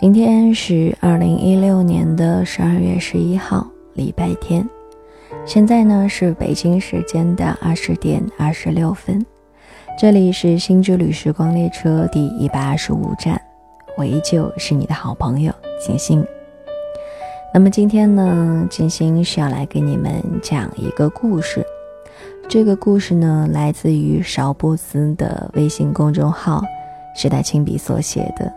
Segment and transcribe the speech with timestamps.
[0.00, 4.66] 今天是二零一六年的十二月十一号，礼拜天。
[5.44, 9.22] 现在呢是北京时间的二十点二十六分。
[9.98, 13.38] 这里是新之旅时光列车第一百二十五站，
[13.94, 16.26] 我依旧是你的好朋友金星。
[17.52, 21.62] 那么今天呢，金星是要来给你们讲一个故事。
[22.48, 26.64] 这个故事呢，来自于邵布斯的微信公众号，
[27.14, 28.50] 是他亲笔所写的。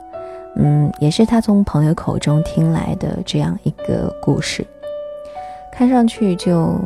[0.56, 4.66] 嗯，也是他从朋友口中听来的这样一个故事，
[5.72, 6.80] 看上去就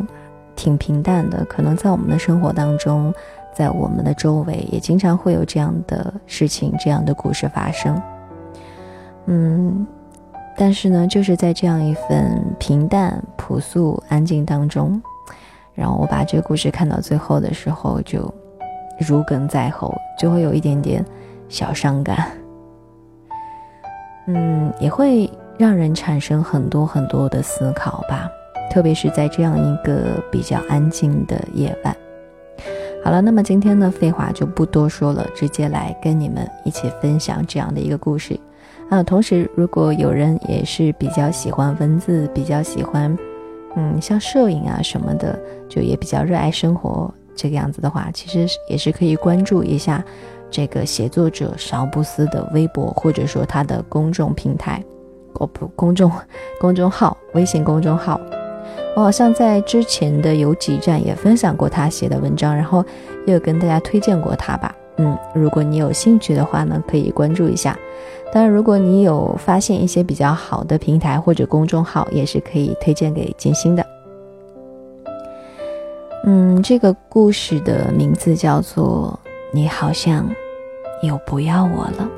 [0.56, 1.44] 挺平淡的。
[1.46, 3.14] 可能在我们的生活当中，
[3.54, 8.02] 在我们的周围也经常会有这样的事情、这样的故事发生。
[9.26, 9.86] 嗯，
[10.56, 15.02] 但是呢，就是在这样一份平淡、朴素、安静当中，
[15.74, 18.34] 然后我把这个故事看到最后的时候，就
[18.98, 21.06] 如鲠在喉，就会有一点点
[21.50, 22.32] 小伤感。
[24.28, 28.30] 嗯，也会让人产生很多很多的思考吧，
[28.70, 31.96] 特别是在这样一个比较安静的夜晚。
[33.04, 38.38] 好了，那么今天呢，废话就不多说了，直接来跟你们一起分享这样的一个故事。
[38.90, 43.18] 啊，同时如果有人也是比较喜欢文字，比较喜欢，
[43.76, 45.40] 嗯，像摄影啊什么的，
[45.70, 50.04] 就也比较热爱生活这个样子的话，其实也是可以关注一下。
[50.50, 54.84] 这个写作者邵布斯的微博，或者说他的公众平台，
[55.34, 56.12] 哦不，公众
[56.60, 58.20] 公众号，微信公众号，
[58.96, 62.84] 我好像在之前的有几站也分享过他写的文章，然后
[63.26, 64.76] 也有跟大家推荐过他吧。
[64.98, 67.78] 嗯，如果你有兴趣的话呢，可以关注一下。
[68.34, 73.86] 当然，如果你有发现一些比较好的平台或者公众号，也是可以推荐给金星的。
[76.24, 79.18] 嗯，这个故事的名字叫做。
[79.52, 80.30] 你好像
[81.02, 82.10] 又不要我了。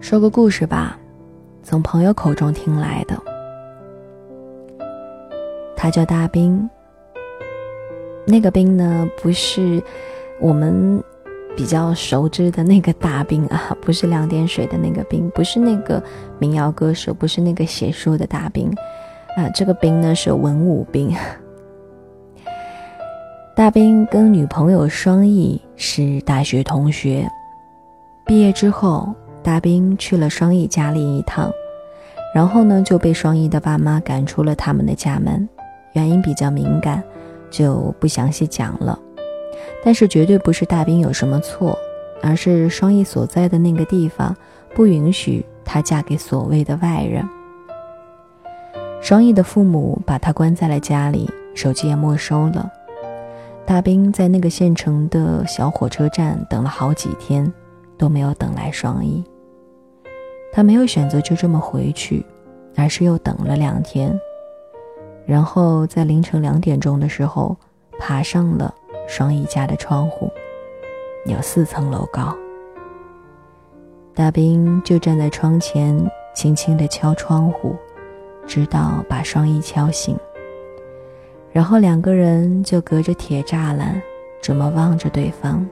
[0.00, 0.98] 说个故事吧，
[1.62, 3.16] 从朋友口中听来的。
[5.76, 6.68] 他叫大兵。
[8.26, 9.82] 那个兵呢，不是
[10.40, 11.02] 我们
[11.56, 16.02] 比较熟知的那个大兵啊，不是两点水的那个兵，不是那个
[16.38, 18.70] 民谣歌手，不是那个写书的大兵
[19.36, 19.48] 啊。
[19.54, 21.14] 这个兵呢，是文武兵。
[23.58, 27.28] 大兵跟女朋友双翼是大学同学，
[28.24, 31.50] 毕业之后，大兵去了双翼家里一趟，
[32.32, 35.48] 然后呢就被双翼的爸妈赶出了他们的家门，
[35.94, 37.02] 原因比较敏感，
[37.50, 38.96] 就不详细讲了。
[39.84, 41.76] 但是绝对不是大兵有什么错，
[42.22, 44.36] 而是双翼所在的那个地方
[44.72, 47.28] 不允许她嫁给所谓的外人。
[49.00, 52.70] 双翼的父母把她关在了家里，手机也没收了。
[53.68, 57.52] 大兵在那个县城的小火车站等了好几天，
[57.98, 59.22] 都没有等来双一。
[60.50, 62.24] 他没有选择就这么回去，
[62.76, 64.18] 而是又等了两天，
[65.26, 67.54] 然后在凌晨两点钟的时候，
[67.98, 68.74] 爬上了
[69.06, 70.30] 双一家的窗户，
[71.26, 72.34] 有四层楼高。
[74.14, 77.76] 大兵就站在窗前，轻轻地敲窗户，
[78.46, 80.18] 直到把双一敲醒。
[81.52, 84.00] 然后两个人就隔着铁栅栏，
[84.40, 85.66] 这么望着对方。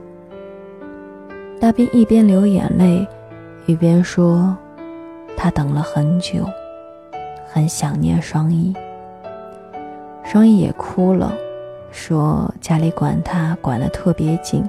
[1.59, 3.07] 大兵一边流眼泪，
[3.65, 4.55] 一边说
[5.37, 6.45] ：“他等了很久，
[7.45, 8.75] 很想念双翼。”
[10.23, 11.33] 双翼也哭了，
[11.91, 14.67] 说：“家里管他管得特别紧，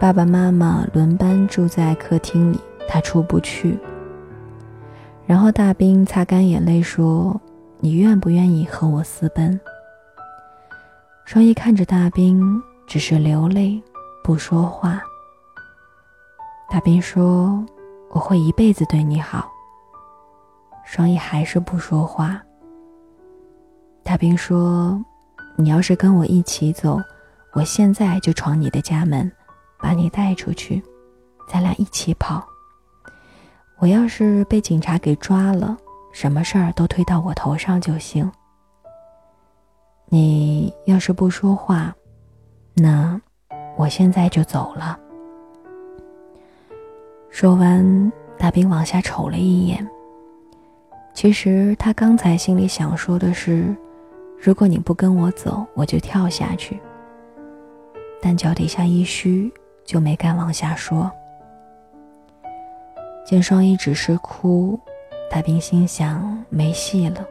[0.00, 2.58] 爸爸妈妈轮班住在客厅里，
[2.88, 3.78] 他出不去。”
[5.26, 7.40] 然后大兵擦干眼泪说
[7.78, 9.60] ：“你愿不愿意和我私奔？”
[11.24, 13.82] 双翼看着大兵，只是流泪，
[14.22, 15.00] 不说话。
[16.68, 17.64] 大兵说
[18.10, 19.50] ：“我会一辈子对你好。”
[20.84, 22.42] 双翼还是不说话。
[24.02, 25.02] 大兵说
[25.56, 27.00] ：“你要是跟我一起走，
[27.52, 29.30] 我现在就闯你的家门，
[29.78, 30.82] 把你带出去，
[31.48, 32.44] 咱俩一起跑。
[33.78, 35.76] 我要是被警察给抓了，
[36.12, 38.30] 什么事儿都推到我头上就行。”
[40.14, 41.90] 你要是不说话，
[42.74, 43.18] 那
[43.78, 45.00] 我现在就走了。
[47.30, 49.88] 说完，大兵往下瞅了一眼。
[51.14, 53.74] 其实他刚才心里想说的是：
[54.38, 56.78] 如果你不跟我走，我就跳下去。
[58.20, 59.50] 但脚底下一虚，
[59.82, 61.10] 就没敢往下说。
[63.24, 64.78] 见双一只是哭，
[65.30, 67.26] 大兵心想没戏了。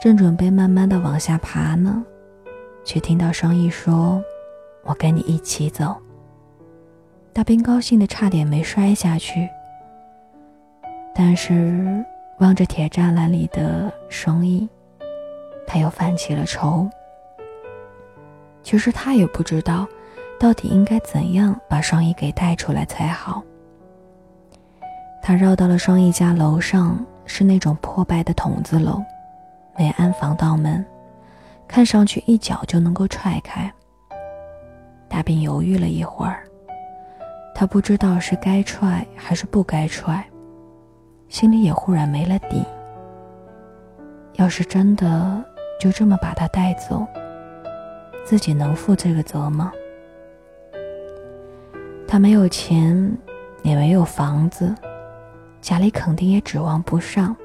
[0.00, 2.04] 正准备慢慢的往下爬呢，
[2.84, 4.22] 却听到双翼说
[4.84, 5.96] ：“我跟你一起走。”
[7.34, 9.48] 大兵高兴的差点没摔下去。
[11.14, 12.04] 但是
[12.38, 14.68] 望着铁栅栏里的双翼，
[15.66, 16.88] 他又犯起了愁。
[18.62, 19.84] 其实他也不知道，
[20.38, 23.42] 到底应该怎样把双翼给带出来才好。
[25.20, 29.02] 他绕到了双翼家楼上，是那种破败的筒子楼，
[29.78, 30.84] 没安防盗门，
[31.68, 33.72] 看上去一脚就能够踹开。
[35.08, 36.42] 大兵犹豫了一会儿，
[37.54, 40.22] 他不知道是该踹还是不该踹。
[41.28, 42.64] 心里也忽然没了底。
[44.34, 45.44] 要是真的
[45.80, 47.06] 就这么把他带走，
[48.24, 49.72] 自己能负这个责吗？
[52.06, 53.16] 他没有钱，
[53.62, 54.74] 也没有房子，
[55.60, 57.36] 家里肯定也指望不上。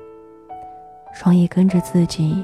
[1.13, 2.43] 双翼跟着自己，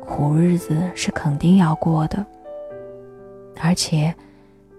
[0.00, 2.24] 苦日子是肯定要过的。
[3.60, 4.12] 而且，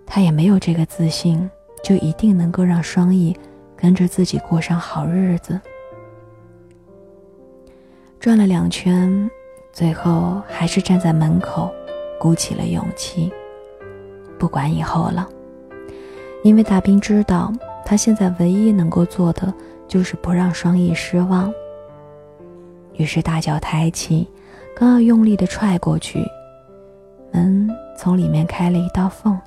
[0.05, 1.49] 他也没有这个自信，
[1.83, 3.37] 就一定能够让双翼
[3.77, 5.61] 跟着自己过上好日子。
[8.19, 9.29] 转了两圈，
[9.71, 11.71] 最后还是站在门口，
[12.19, 13.31] 鼓起了勇气。
[14.39, 15.29] 不管以后了，
[16.43, 17.53] 因为大兵知道，
[17.85, 19.53] 他现在唯一能够做的
[19.87, 21.53] 就是不让双翼失望。
[22.95, 24.27] 于是大脚抬起，
[24.75, 26.23] 刚要用力的踹过去，
[27.31, 29.37] 门从里面开了一道缝，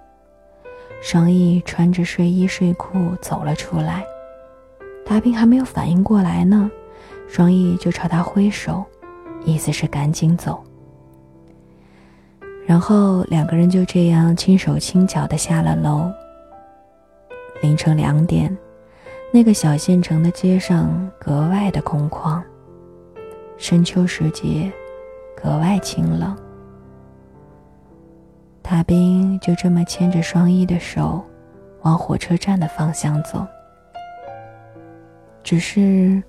[1.00, 4.04] 双翼穿着睡衣睡裤走了出来。
[5.04, 6.70] 大兵还没有反应过来呢。
[7.28, 8.84] 双翼就朝他挥手，
[9.44, 10.62] 意思是赶紧走。
[12.66, 16.10] 然后两个人就这样轻手轻脚的下了楼。
[17.62, 18.56] 凌晨两点，
[19.32, 22.42] 那个小县城的街上格外的空旷。
[23.56, 24.72] 深秋时节，
[25.34, 26.36] 格外清冷。
[28.62, 31.24] 大兵就这么牵着双翼的手，
[31.82, 33.46] 往火车站的方向走。
[35.42, 36.22] 只是。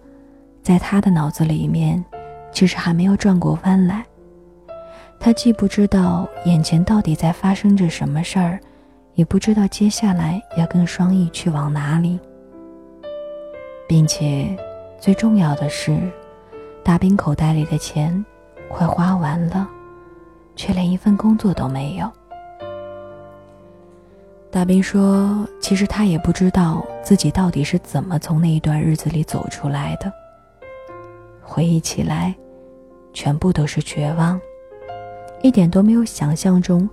[0.63, 2.03] 在他的脑子里面，
[2.51, 4.05] 其实还没有转过弯来。
[5.17, 8.59] 他既不知道眼前到底在发生着什么事儿，
[9.13, 12.19] 也不知道接下来要跟双翼去往哪里，
[13.87, 14.53] 并且
[14.99, 15.97] 最重要的是，
[16.87, 18.25] 大兵口袋里的钱
[18.69, 19.69] 快花完了，
[20.55, 22.09] 却连一份工作都没有。
[24.49, 30.09] 大兵说：“其实他也不知道自己到底是怎么从那一段日子里走出来的。”
[31.43, 32.33] 回忆起来，
[33.11, 34.39] 全部都是绝望，
[35.41, 36.89] 一点都没有想象中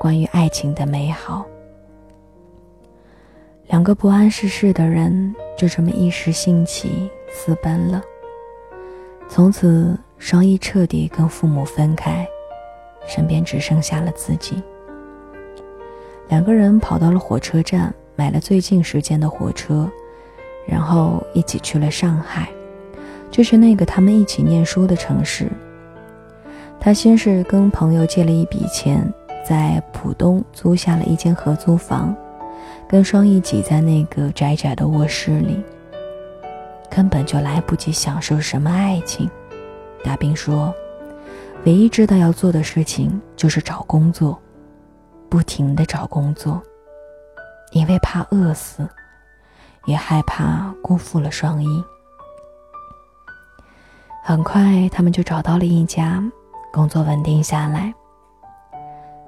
[0.00, 1.46] 关于爱情的美好。
[3.68, 8.02] 两个不谙世事的人就这么一时兴起私奔了。
[9.28, 12.26] 从此，双翼彻底跟父母分开，
[13.06, 14.62] 身边只剩下了自己。
[16.28, 19.90] 两个人跑到了火车站，买了最近时间的火车，
[20.66, 22.48] 然后一起去了上海。
[23.30, 25.50] 就是那个他们一起念书的城市。
[26.80, 29.12] 他先是跟朋友借了一笔钱，
[29.46, 32.16] 在浦东租下了一间合租房，
[32.88, 35.62] 跟双翼挤在那个窄窄的卧室里，
[36.90, 39.30] 根本就来不及享受什么爱情。
[40.04, 40.74] 大兵说，
[41.64, 44.40] 唯一知道要做的事情就是找工作，
[45.28, 46.62] 不停的找工作，
[47.72, 48.88] 因为怕饿死，
[49.84, 51.84] 也害怕辜负了双翼。
[54.22, 56.22] 很快，他们就找到了一家
[56.72, 57.92] 工作，稳定下来。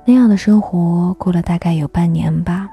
[0.05, 2.69] 那样的生活过了大概有半年吧。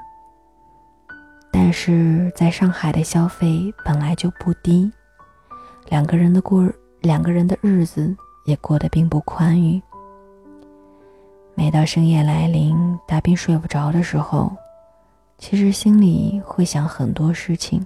[1.58, 4.92] 但是在上海的消费本来就不低，
[5.88, 6.70] 两个人的过
[7.00, 9.80] 两个人的日子也过得并不宽裕。
[11.54, 12.76] 每到深夜来临，
[13.08, 14.54] 大兵睡不着的时候，
[15.38, 17.84] 其实心里会想很多事情，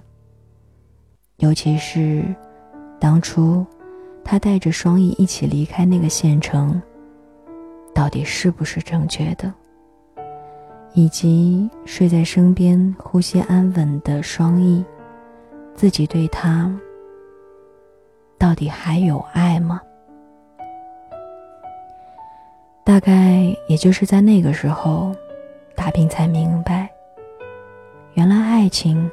[1.37, 2.25] 尤其是
[2.99, 3.65] 当初。
[4.23, 6.79] 他带着双翼一起离开那个县城，
[7.95, 9.51] 到底是不是正确的？
[10.93, 14.83] 以及睡在身边、呼吸安稳的双翼，
[15.73, 16.71] 自己对他
[18.37, 19.81] 到底还有爱吗？
[22.83, 25.15] 大概也就是在那个时候，
[25.75, 26.89] 大兵才明白，
[28.15, 29.09] 原来爱情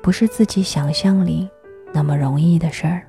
[0.00, 1.48] 不是自己想象里
[1.92, 3.02] 那么容易的事儿。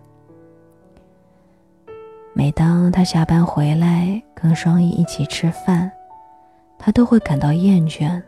[2.34, 5.89] 每当他下班回来跟双翼一起吃饭，
[6.83, 8.19] 他都会感到厌倦。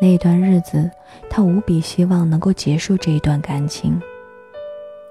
[0.00, 0.90] 那一段日子，
[1.28, 4.00] 他无比希望能够结束这一段感情，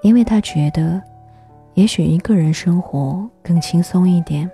[0.02, 1.00] 因为他觉得，
[1.74, 4.50] 也许一个人生活更轻松一点，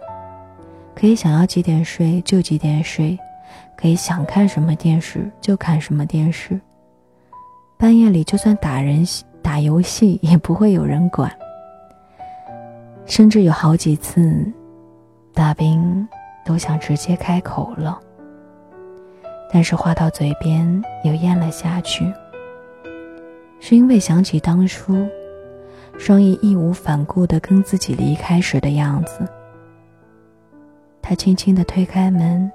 [0.95, 3.19] 可以想要几点睡就几点睡，
[3.77, 6.61] 可以想看什么电视就看什么电视。
[7.79, 9.03] 半夜里就算打人
[9.41, 11.33] 打游戏也不会有人管。
[13.05, 14.45] 甚至有好几次，
[15.35, 16.09] 大兵
[16.45, 17.99] 都想直接开口了，
[19.53, 22.13] 但是话到嘴边又咽了下去，
[23.61, 25.07] 是因为想起当初
[25.99, 29.27] 双翼义无反顾的跟自己离开时的样子。
[31.01, 32.51] 他轻轻的推开门，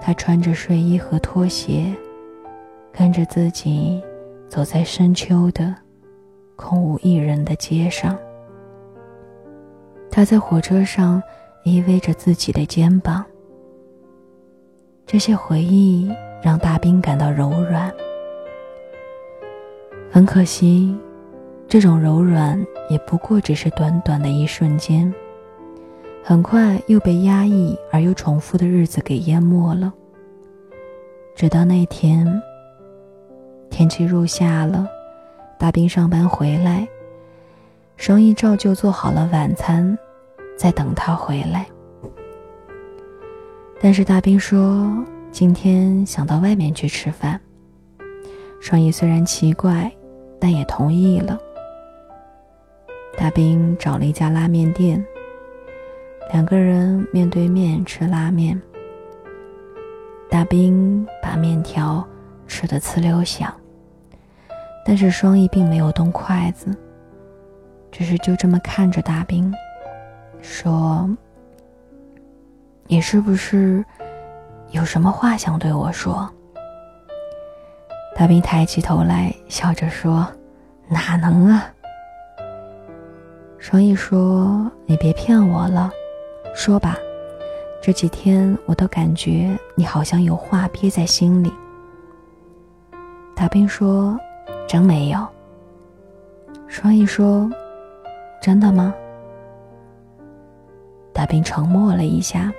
[0.00, 1.92] 他穿着睡衣和拖鞋，
[2.92, 4.02] 跟着自己
[4.48, 5.74] 走在深秋的
[6.56, 8.16] 空无一人的街上。
[10.10, 11.22] 他在火车上
[11.68, 13.24] 依偎着自己的肩膀，
[15.06, 16.10] 这些回忆
[16.42, 17.92] 让大兵感到柔软。
[20.10, 20.96] 很可惜，
[21.68, 22.58] 这种柔软
[22.88, 25.12] 也不过只是短短的一瞬间。
[26.24, 29.92] 很快又被压抑而又重复的日子给淹没了。
[31.34, 32.26] 直到那天，
[33.70, 34.88] 天气入夏了，
[35.58, 36.86] 大兵上班回来，
[37.96, 39.96] 生意照旧做好了晚餐，
[40.58, 41.64] 在等他回来。
[43.80, 44.92] 但是大兵说
[45.30, 47.40] 今天想到外面去吃饭。
[48.60, 49.90] 双翼虽然奇怪，
[50.40, 51.38] 但也同意了。
[53.16, 55.02] 大兵找了一家拉面店。
[56.32, 58.60] 两个人面对面吃拉面，
[60.28, 62.06] 大兵把面条
[62.46, 63.50] 吃得呲溜响，
[64.84, 66.76] 但是双翼并没有动筷子，
[67.90, 69.50] 只是就这么看着大兵，
[70.40, 71.08] 说
[72.86, 73.84] ：“你是不是
[74.70, 76.28] 有什么话想对我说？”
[78.16, 80.26] 大兵抬起头来，笑着说
[80.88, 81.66] ：“哪能啊！”
[83.58, 85.90] 双翼说：“你别骗我了。”
[86.54, 86.96] 说吧，
[87.80, 91.52] 这几天我都感觉你好像有话憋在心里。
[93.36, 94.18] 大兵说
[94.66, 95.24] ：“真没有。”
[96.66, 97.48] 双翼说
[98.42, 98.92] ：“真的吗？”
[101.18, 102.52] 大兵沉默了一下，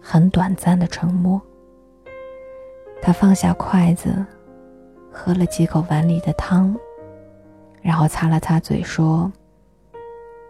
[0.00, 1.40] 很短暂的沉默。
[3.00, 4.26] 他放下筷子，
[5.12, 6.76] 喝了几口碗里的汤，
[7.80, 9.30] 然后擦了擦嘴说：“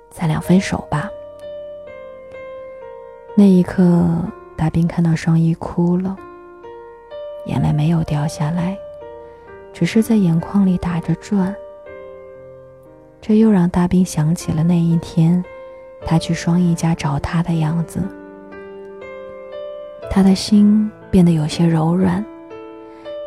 [0.08, 1.06] 咱俩分手吧。”
[3.36, 4.08] 那一刻，
[4.56, 6.16] 大兵看到双翼哭了，
[7.44, 8.74] 眼泪没有掉下来，
[9.70, 11.54] 只是在眼眶里打着转。
[13.20, 15.44] 这又让大兵想起了那一天，
[16.06, 18.00] 他去双翼家找他的样子。
[20.08, 22.24] 他的心变得有些柔软，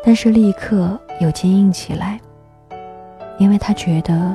[0.02, 2.18] 但是立刻又坚硬起来，
[3.38, 4.34] 因为他觉得，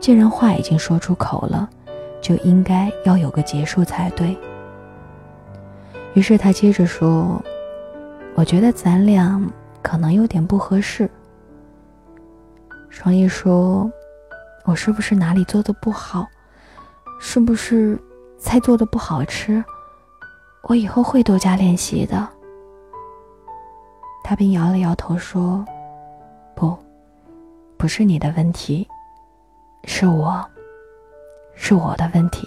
[0.00, 1.70] 既然话已经说出口了，
[2.20, 4.36] 就应该要有个结束才对。
[6.14, 7.42] 于是他接着说
[8.34, 9.40] ：“我觉得咱俩
[9.80, 11.08] 可能有点不合适。”
[12.90, 13.90] 双翼说
[14.66, 16.26] ：“我是不是哪里做的不好？
[17.26, 17.98] 是不是
[18.38, 19.64] 菜做的不好吃？
[20.64, 22.28] 我以后会多加练习的。”
[24.22, 25.64] 他便摇了摇头说
[26.54, 26.76] ：“不，
[27.78, 28.86] 不是你的问题，
[29.84, 30.44] 是我，
[31.54, 32.46] 是我的问题。”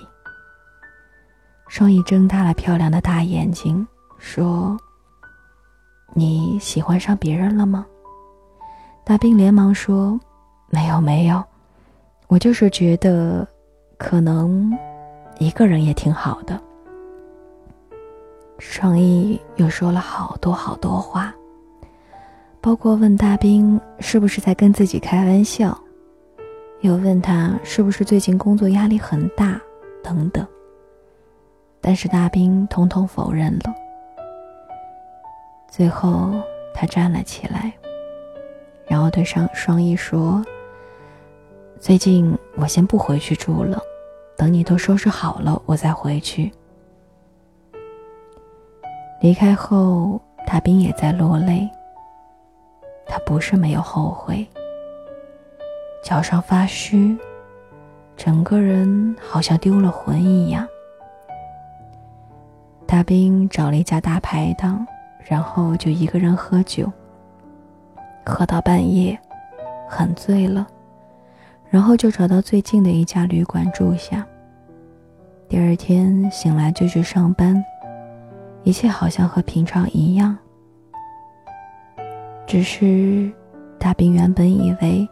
[1.68, 3.86] 双翼睁大了漂亮的大眼睛，
[4.20, 4.78] 说
[6.14, 7.84] ：“你喜欢上别人了吗？”
[9.04, 10.18] 大兵连忙说
[10.70, 11.44] ：“没有，没有，
[12.28, 13.46] 我就是觉得，
[13.98, 14.72] 可能
[15.39, 16.60] 一个人也挺好的。”
[18.60, 21.34] 双翼又说了好多好多话，
[22.60, 25.80] 包括问大兵是不是在跟自己开玩笑，
[26.82, 29.62] 又问他是不是最近工作压力很大，
[30.04, 30.46] 等等。
[31.80, 33.74] 但是大兵统统否认了。
[35.70, 36.32] 最后，
[36.74, 37.72] 他站了起来，
[38.88, 40.44] 然后对双双翼说
[41.80, 43.80] ：“最近我先不回去住了，
[44.36, 46.52] 等你都收拾好了，我再回去。”
[49.22, 51.70] 离开后，大兵也在落泪。
[53.06, 54.46] 他不是没有后悔，
[56.04, 57.18] 脚上发虚，
[58.18, 60.68] 整个人好像丢了魂一样。
[62.86, 64.86] 大兵找了一家大排档，
[65.24, 66.92] 然后就一个人喝酒，
[68.26, 69.18] 喝到半夜，
[69.88, 70.68] 很醉了，
[71.70, 74.26] 然后就找到最近的一家旅馆住下。
[75.50, 77.64] 第二天醒来就去上班，
[78.64, 80.38] 一切好像和平常一样。
[82.46, 83.32] 只是
[83.78, 85.08] 大兵原本以为，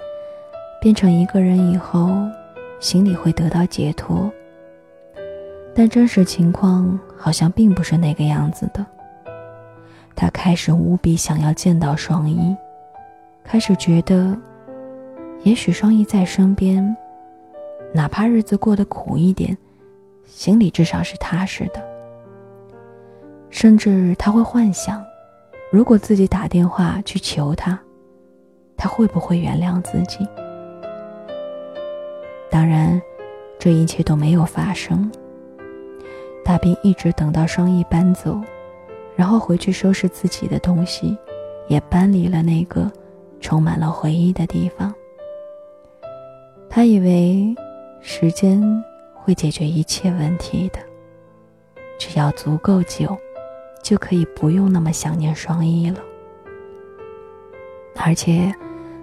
[0.82, 2.10] 变成一个人以后，
[2.80, 4.32] 心里会得到解脱。
[5.74, 8.86] 但真实情况好像并不是那个样子的。
[10.16, 12.56] 他开始无比想要见到双一，
[13.44, 14.38] 开始觉得，
[15.46, 16.98] 也许双翼在身边，
[17.94, 19.56] 哪怕日子过得苦一点，
[20.25, 21.80] 心里至少是踏实的。
[23.52, 25.06] 甚至他会幻想，
[25.72, 27.80] 如果自己打电话去求他，
[28.75, 30.28] 他会不会原谅自己？
[32.50, 33.00] 当然，
[33.60, 35.12] 这一切都没有发生。
[36.44, 38.42] 大兵一直等到双翼搬走。
[39.16, 41.16] 然后回去收拾自己的东西，
[41.68, 42.92] 也搬离了那个
[43.40, 44.94] 充满了回忆的地方。
[46.75, 47.55] 他以为
[48.01, 48.62] 时间
[49.13, 50.79] 会解决一切问题的，
[51.98, 53.17] 只要足够久，
[53.82, 56.01] 就可以不用那么想念双翼了。
[57.96, 58.53] 而且，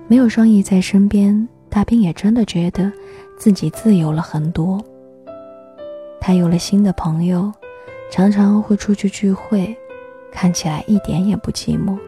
[0.07, 2.93] 没有双翼在身边，大兵也真的觉得
[3.39, 4.79] 自己自由了很多。
[6.21, 7.51] 他有了新的朋友，
[8.11, 9.75] 常常会出去聚会。
[10.31, 11.99] 看起来一点也不寂寞。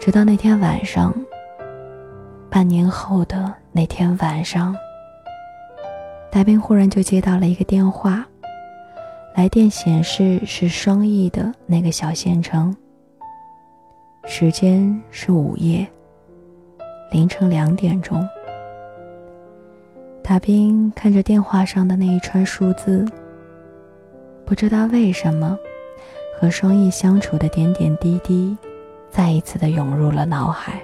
[0.00, 1.14] 直到那天晚上，
[2.52, 4.76] 半年后的那天晚上，
[6.30, 8.26] 大兵忽然就接到了一个电话，
[9.34, 12.76] 来电显示是双翼的那个小县城，
[14.26, 15.86] 时间是午夜，
[17.10, 18.22] 凌晨两点钟。
[20.22, 23.02] 大兵看着电话上的那一串数字，
[24.44, 25.56] 不知道为什么。
[26.38, 28.54] 和双翼相处的点点滴滴，
[29.08, 30.82] 再一次的涌入了脑海。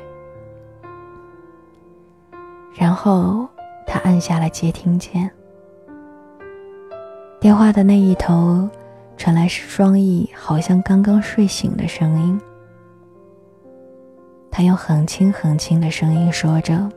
[2.74, 3.48] 然后
[3.86, 5.30] 他按下了接听键，
[7.40, 8.68] 电话的那一头
[9.16, 12.40] 传来是双翼好像刚刚睡醒的声音。
[14.50, 16.88] 他用很轻很轻的声音说着：“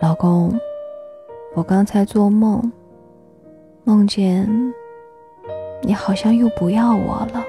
[0.00, 0.58] 老公，
[1.54, 2.72] 我刚才做梦，
[3.84, 4.48] 梦见……”
[5.82, 7.42] 你好像又不要我了。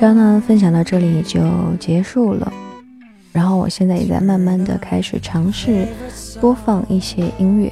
[0.00, 1.42] 章呢，分享到这里就
[1.78, 2.50] 结束了。
[3.32, 5.86] 然后我现在也在慢慢的开始尝试
[6.40, 7.70] 播放一些音乐，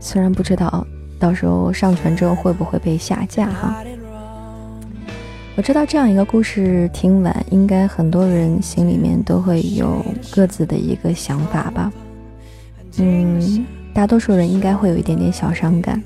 [0.00, 0.84] 虽然不知道
[1.16, 3.84] 到时候上传之后会不会被下架哈。
[5.54, 11.92] 我知道这样一个故事听完，应该很多人心里面都会有各自的一个想法吧。
[12.98, 13.64] 嗯。
[13.94, 16.02] 大多数人应该会有一点点小伤感，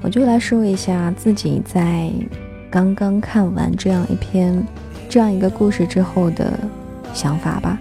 [0.00, 2.10] 我就来说一下自己在
[2.76, 4.62] 刚刚看完这样一篇
[5.08, 6.52] 这样一个故事之后的
[7.14, 7.80] 想法吧。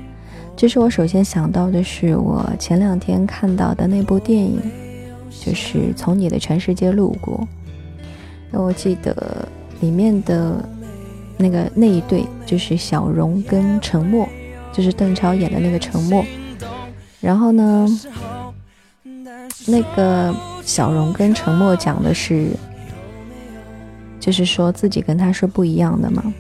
[0.55, 4.57] 就是我首先想到的是我前两天看到的那部电影，
[5.29, 7.45] 就是从你的全世界路过。
[8.49, 9.45] 那我记得
[9.81, 10.63] 里面的
[11.35, 14.25] 那个那一对就是小荣跟陈默，
[14.71, 16.23] 就是邓超演的那个陈默。
[17.19, 17.85] 然后呢？
[19.67, 22.47] 那个小荣跟陈默讲的是，
[24.25, 26.33] 就是说自己跟他是不一样的嘛。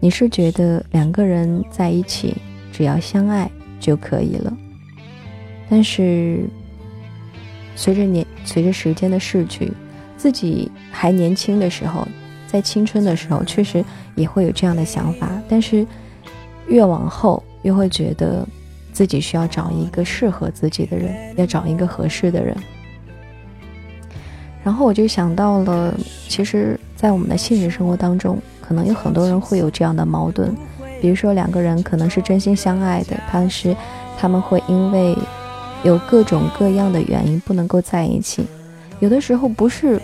[0.00, 2.34] 你是觉得两个人在一起
[2.72, 4.52] 只要相爱就可以了，
[5.70, 6.40] 但是
[7.76, 9.72] 随着年随着时间的逝去，
[10.16, 12.08] 自己还年轻的时候，
[12.48, 13.84] 在青春的时候，确实
[14.16, 15.86] 也会有这样的想法，但是
[16.66, 18.44] 越往后越会觉得。
[18.92, 22.56] 自己需要找一个适合自己的人，要找一个合适的人。
[24.66, 25.94] 然后我就想到了，
[26.28, 30.52] 其实，在我们的现实生活当中，可能有很多人会有这样的矛盾，
[31.00, 33.76] 比如说两个人可能是真心相爱的，但是
[34.18, 35.16] 他们会因为
[35.84, 38.44] 有各种各样的原因不能够在一起。
[38.98, 40.02] 有的时候不是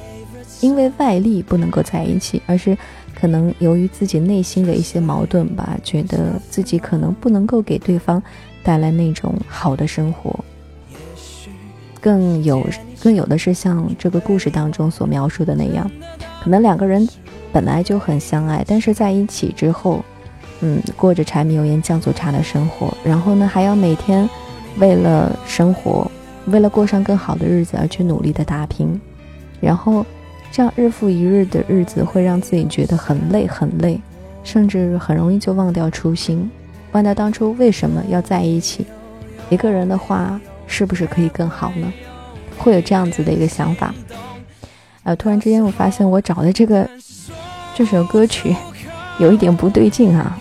[0.60, 2.78] 因为外力不能够在一起，而是
[3.16, 8.22] 可能由于自己内心的一些矛盾吧，觉得自己可能不能够给对方。
[8.62, 10.32] 带来那种好的生活，
[12.00, 12.64] 更有
[13.02, 15.90] 更有的是像这个故事当中所描述的那样，
[16.44, 17.08] 可能两个人
[17.52, 20.04] 本来就很相爱，但是在一起之后，
[20.60, 24.28] 嗯，过着柴米油盐酱醋茶的生活，然后呢，还要每天
[24.78, 26.08] 为了生活，
[26.46, 29.00] 为了过上更好的日子而去努力的打拼，
[29.60, 30.06] 然后
[30.52, 34.00] 这样日复一日的日子会让自己觉得很累很累，
[34.44, 36.48] 甚至很容易就忘掉初心。
[36.92, 38.86] 忘掉当初为什么要在一起？
[39.50, 41.92] 一个人的话，是不是可以更好呢？
[42.58, 43.94] 会有这样子的一个想法。
[45.04, 46.88] 呃，突然之间我发现我找的这个
[47.74, 48.54] 这首歌曲
[49.18, 50.38] 有一点不对劲啊！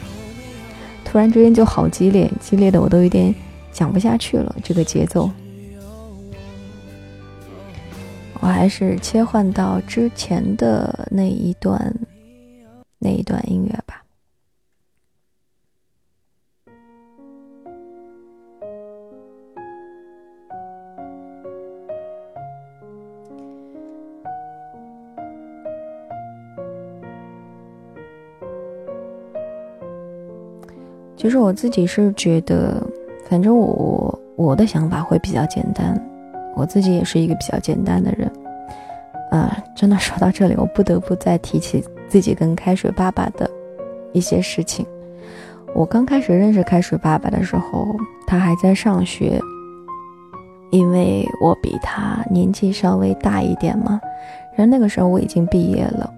[1.03, 3.33] 突然之间就好激烈，激烈的我都有点
[3.71, 4.55] 讲不下去了。
[4.63, 5.29] 这个节奏，
[8.39, 11.93] 我还是切换到之前的那一段
[12.99, 14.00] 那一段音乐吧。
[31.21, 32.81] 其实我自己是觉得，
[33.29, 35.95] 反正我我的想法会比较简单，
[36.55, 38.31] 我自己也是一个比较简单的人。
[39.29, 43.47] 啊，真的说到这里，我不得不再提起自己跟开水爸爸的
[44.13, 44.83] 一些事情。
[45.75, 47.85] 我刚开始认识开水爸爸的时候，
[48.25, 49.39] 他还在上学，
[50.71, 54.01] 因为我比他年纪稍微大一点嘛。
[54.55, 56.11] 然后那个时候我已经毕业了，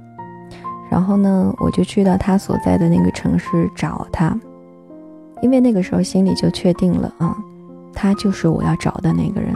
[0.89, 4.39] 然后呢，我就去到他所在的那个城市找他。
[5.43, 7.36] 因为那个时候心里就确定了啊，
[7.93, 9.53] 他就是我要找的那个人，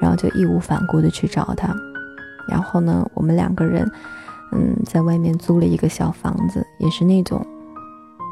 [0.00, 1.74] 然后就义无反顾的去找他。
[2.48, 3.90] 然后呢，我们两个人，
[4.52, 7.44] 嗯，在外面租了一个小房子，也是那种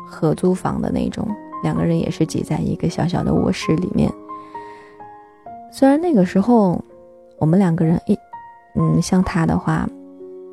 [0.07, 1.29] 合租房的那种，
[1.65, 4.09] 两个人也是挤在一个小小的卧室里面。
[5.73, 6.81] 虽然那个时候
[7.41, 8.17] 我们两个人一，
[8.77, 9.85] 嗯，像他的话，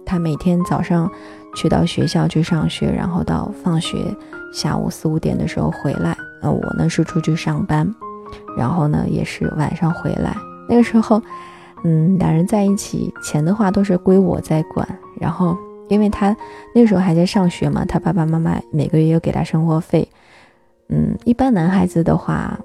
[0.04, 1.08] 他每天早上
[1.56, 3.96] 去到学校去上学，然后到放学
[4.52, 6.18] 下午四五点的时候回来。
[6.42, 7.88] 呃，我呢是出去上班，
[8.58, 10.36] 然后呢也是晚上回来。
[10.68, 11.22] 那个时候，
[11.84, 14.88] 嗯，两人在一起，钱的话都是归我在管。
[15.20, 15.56] 然后，
[15.90, 16.36] 因为他
[16.74, 20.08] 那个时候还在上学嘛，他爸爸妈妈每个月有给他生活费。
[20.90, 22.60] 嗯，一般男孩子的话，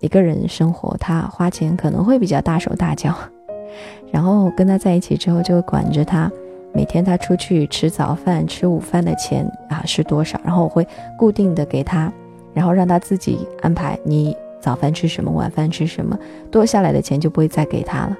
[0.00, 3.14] 一个人生活，他花钱可能会比较大手大脚。
[4.12, 6.30] 然后跟他在一起之后，就管着他，
[6.72, 10.86] 每天他出去吃早饭、吃午饭的钱啊是多少，然后我会
[11.18, 12.12] 固定的给他。
[12.52, 16.18] 然后让他自己安排，你早饭吃什么，晚饭吃什么，
[16.50, 18.16] 多下来的钱就不会再给他了。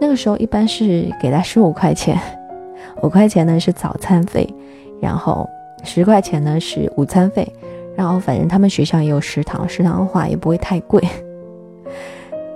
[0.00, 2.18] 那个时候一般是给他十五块钱，
[3.02, 4.48] 五块钱呢是早餐费，
[5.00, 5.48] 然后
[5.82, 7.50] 十块钱呢是午餐费，
[7.96, 11.02] 然后反正他们学校也有食堂，食堂的话也不会太贵。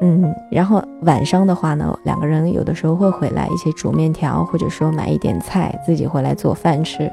[0.00, 7.10] 嗯，然后晚上的话呢，两个人有的时候会回来一起煮面条，或者说买一点菜自己回来做饭吃。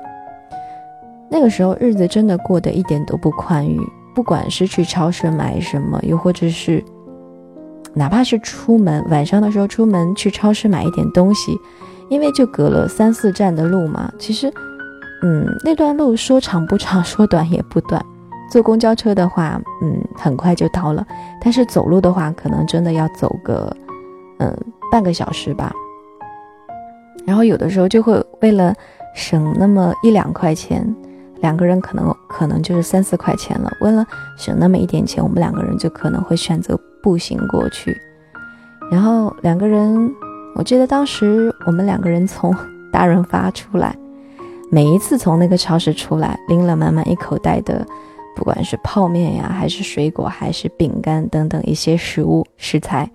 [1.30, 3.80] 那个时候日子真的过得一点都不宽裕。
[4.20, 6.84] 不管是去超市买什么，又或者是
[7.94, 11.58] 哪怕是出门晚上的时候出门去超市买一点东西，
[12.10, 14.12] 因为就隔了三四站的路嘛。
[14.20, 14.52] 其实，
[15.24, 18.06] 嗯，那段路说长不长，说短也不短。
[18.52, 21.02] 坐公交车的话，嗯，很快就到了；
[21.42, 23.74] 但是走路的话，可能真的要走个
[24.40, 24.54] 嗯
[24.92, 25.72] 半个小时吧。
[27.26, 28.76] 然后有的时候就会为了
[29.16, 30.94] 省那么一两块钱。
[31.42, 34.06] 两个人可能可能就是三四块钱了，为了
[34.38, 37.96] 省那么一点钱，我们两个人就可能会选择步行过去。
[38.92, 40.12] 然后两个人，
[40.56, 42.54] 我记得当时我们两个人从
[42.92, 43.96] 大润发出来，
[44.72, 47.86] 每一次从那个超市出来，拎了满满一口袋的，
[48.36, 53.10] 不管是泡面呀，还是水果，还是饼干等等一些食物食材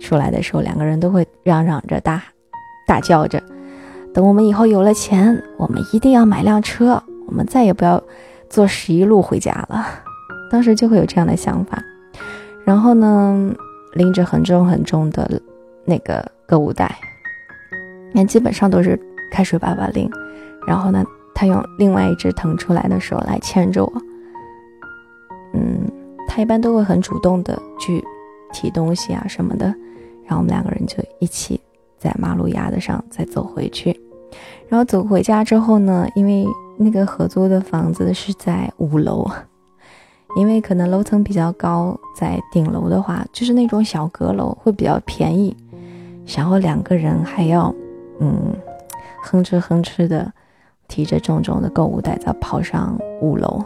[0.00, 2.22] 出来的时候，两个人都会嚷嚷着大
[2.86, 3.42] 大叫着
[4.14, 8.02] ：“等我们以后有了钱，我们一定要买辆车。”我们再也不要
[8.48, 9.86] 坐十一路回家了，
[10.50, 11.82] 当时就会有这样的想法。
[12.64, 13.54] 然后呢，
[13.92, 15.40] 拎着很重很重的
[15.84, 16.98] 那个购物袋，
[18.12, 18.98] 那基本上都是
[19.30, 20.10] 开水爸爸拎。
[20.66, 23.92] 然后呢，他用另外一只腾出来的手来牵着我。
[25.54, 25.80] 嗯，
[26.26, 28.02] 他一般都会很主动的去
[28.52, 29.66] 提东西啊什么的。
[30.24, 31.60] 然后我们两个人就一起
[31.98, 33.98] 在马路牙子上再走回去。
[34.68, 39.26] 然后走回家之后呢，因为那个合租的房子是在五楼，
[40.36, 45.56] 因为可能楼层比较高，在顶楼的话就是那种小阁楼会比较便宜，
[46.36, 47.74] 然后两个人还要，
[48.20, 48.54] 嗯，
[49.22, 50.30] 哼哧哼哧的
[50.86, 53.64] 提着重重的购物袋再跑上五楼，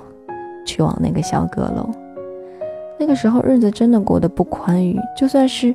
[0.64, 1.90] 去往那个小阁楼。
[2.96, 5.74] 那个时候日子真的过得不宽裕，就算是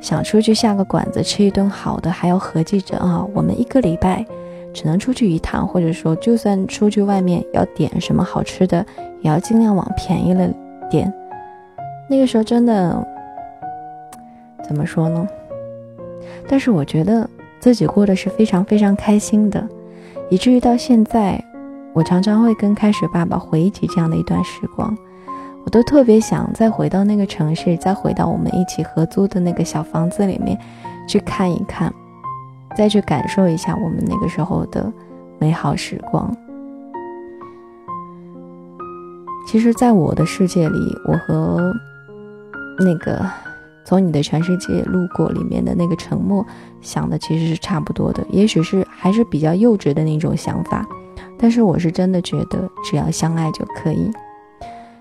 [0.00, 4.24] 想出去下个馆子吃一顿好的，还要合计着啊，我们一个礼拜。
[4.72, 8.84] 只能出去一趟，或者说，就算出去外面要点什么好吃的，
[9.20, 10.48] 也要尽量往便宜了
[10.90, 11.12] 点。
[12.08, 13.06] 那个时候真的
[14.62, 15.26] 怎么说呢？
[16.48, 17.28] 但是我觉得
[17.60, 19.66] 自己过得是非常非常开心的，
[20.30, 21.42] 以至于到现在，
[21.92, 24.96] 我常常会跟开水爸爸回忆起这样的一段时光。
[25.64, 30.56] 我都特别想再回到那个城市，再回到我们一起合租的那个小房子里面
[31.06, 31.92] 去看一看，
[32.76, 34.92] 再去感受一下我们那个时候的
[35.38, 36.34] 美好时光。
[39.46, 41.72] 其实，在我的世界里，我和
[42.78, 43.24] 那个
[43.84, 46.44] 从你的全世界路过里面的那个沉默
[46.82, 50.86] 想的其实是差不多的，也许是还是比较幼稚的那种想法，
[51.38, 54.10] 但是我是真的觉得，只要相爱就可以，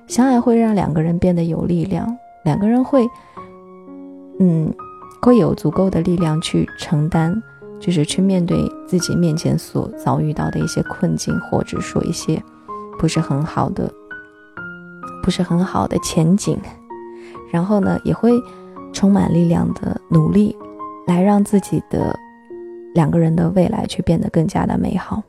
[0.08, 3.06] 相爱会让两个人变得有力量，两个人会，
[4.40, 4.74] 嗯，
[5.22, 7.44] 会有足够的力量去承担，
[7.80, 12.42] 就是去面对自己面前所遭遇到的一些困境，或者说一些
[12.98, 13.92] 不是很好的。
[15.24, 16.58] 不是很好的前景，
[17.52, 18.32] 然后呢，也会
[18.94, 20.56] 充满力量的努力，
[21.06, 22.18] 来让自己的
[22.94, 25.22] 两个人的未来去变得更加的美好。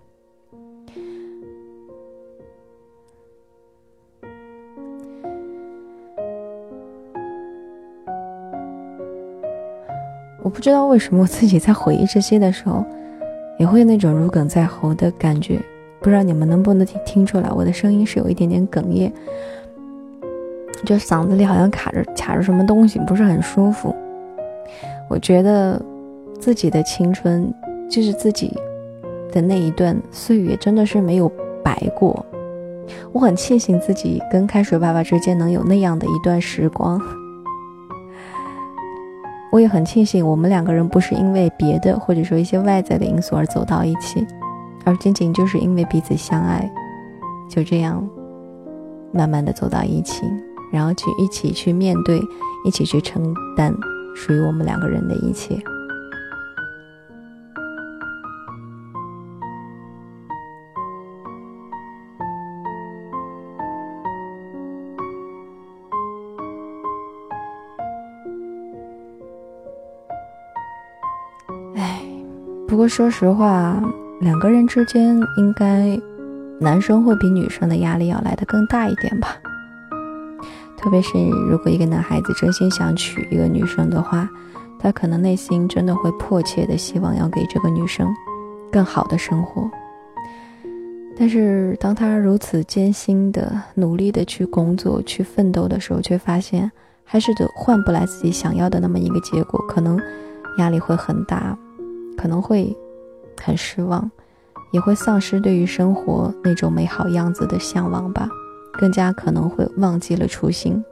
[10.48, 12.82] 我不知道为什么我自己在回忆这些的时候，
[13.58, 15.60] 也会那种如鲠在喉的感觉。
[16.00, 19.12] 不知道你们能不能听听出来，我的声音是有一点点哽咽。
[20.86, 23.94] 就嗓子里好像卡着卡着什么东西，不是很舒服。
[25.10, 25.78] 我觉得
[26.40, 27.52] 自己的青春，
[27.90, 28.56] 就是自己
[29.30, 31.30] 的那一段岁月，真的是没有
[31.62, 32.24] 白过。
[33.12, 36.98] 我很庆幸自己跟开水爸爸之间能有那样的一段时光。
[39.50, 44.26] 我也很庆幸我们两个人不是因为别的或者说一些外在的因素而走到一起，
[44.84, 46.70] 而仅仅就是因为彼此相爱，
[47.48, 48.06] 就这样
[49.12, 50.22] 慢慢的走到一起。
[50.70, 52.20] 然后去一起去面对，
[52.66, 53.74] 一起去承担
[54.14, 55.56] 属于我们两个人的一切。
[72.88, 73.80] 说实话，
[74.20, 76.00] 两个人之间应该
[76.58, 79.36] 男生会比女生的压力要来的更大一点吧。
[80.76, 81.10] 特别是
[81.50, 84.28] 如果一个男孩子真心想娶一个女生的话，
[84.78, 88.08] 他可能内心真的会迫切的希望要给这个女生
[88.72, 89.68] 更好的生活。
[91.18, 96.70] 但是当他如此艰辛的努力的去工作、去奋斗的时候，却发现
[97.04, 100.00] 还是得换不来自己想要的那么一个结果，可能
[100.58, 101.58] 压力会很大，
[102.18, 102.76] 可能会
[103.40, 104.10] 很失望，
[104.72, 108.28] 也会丧失对于生活那种美好样子的向往吧。
[108.72, 110.84] 更加可能会忘记了初心。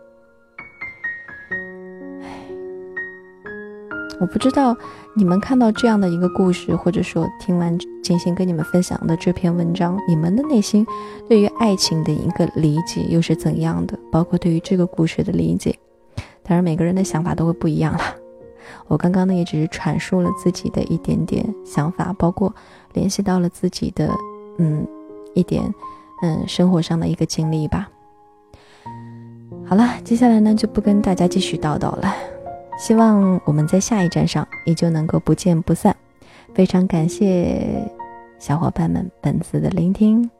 [4.18, 4.74] 我不知道
[5.14, 10.86] 你们看到这样的一个故事，或者说听完金星跟你们分享的这篇文章，你们的内心
[11.28, 13.96] 对于爱情的一个理解又是怎样的？
[14.10, 15.78] 包括对于这个故事的理解，
[16.42, 18.14] 当然每个人的想法都会不一样啦。
[18.88, 22.54] 我刚刚呢也只是阐述了自己的一点点想法，包括
[22.92, 24.10] 联系到了自己的
[24.58, 24.86] 嗯
[25.34, 25.62] 一点。
[26.22, 27.86] 嗯，生活上的一个经历吧。
[29.66, 32.14] 好了，接下来呢就不跟大家继续叨叨了。
[32.78, 35.94] 希望我们在下一站上依旧能够不见不散。
[36.54, 37.86] 非常感谢
[38.38, 40.30] 小伙伴们本次的聆听，